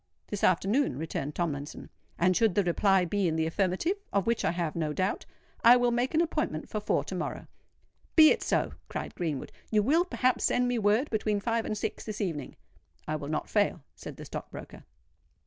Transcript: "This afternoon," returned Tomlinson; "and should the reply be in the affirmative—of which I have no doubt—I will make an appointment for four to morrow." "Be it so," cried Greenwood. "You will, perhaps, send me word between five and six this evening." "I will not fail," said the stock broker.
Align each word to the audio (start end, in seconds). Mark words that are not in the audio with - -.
"This 0.29 0.43
afternoon," 0.43 0.97
returned 0.97 1.35
Tomlinson; 1.35 1.91
"and 2.17 2.35
should 2.35 2.55
the 2.55 2.63
reply 2.63 3.05
be 3.05 3.27
in 3.27 3.35
the 3.35 3.45
affirmative—of 3.45 4.25
which 4.25 4.43
I 4.43 4.49
have 4.49 4.75
no 4.75 4.93
doubt—I 4.93 5.77
will 5.77 5.91
make 5.91 6.15
an 6.15 6.21
appointment 6.21 6.67
for 6.67 6.79
four 6.79 7.03
to 7.03 7.13
morrow." 7.13 7.45
"Be 8.15 8.31
it 8.31 8.41
so," 8.41 8.73
cried 8.89 9.13
Greenwood. 9.13 9.51
"You 9.69 9.83
will, 9.83 10.03
perhaps, 10.05 10.45
send 10.45 10.67
me 10.67 10.79
word 10.79 11.11
between 11.11 11.39
five 11.39 11.65
and 11.65 11.77
six 11.77 12.03
this 12.03 12.19
evening." 12.19 12.55
"I 13.07 13.15
will 13.15 13.29
not 13.29 13.47
fail," 13.47 13.83
said 13.93 14.17
the 14.17 14.25
stock 14.25 14.49
broker. 14.49 14.85